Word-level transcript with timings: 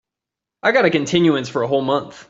I 0.63 0.71
got 0.71 0.85
a 0.85 0.89
continuance 0.89 1.49
for 1.49 1.63
a 1.63 1.67
whole 1.67 1.81
month. 1.81 2.19